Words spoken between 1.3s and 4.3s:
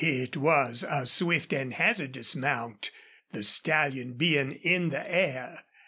and hazardous mount, the stallion